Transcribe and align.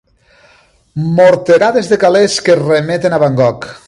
Morterades 1.19 1.91
de 1.91 2.01
calés 2.05 2.39
que 2.49 2.57
remeten 2.63 3.13
a 3.17 3.21
Van 3.25 3.37
Gogh. 3.43 3.71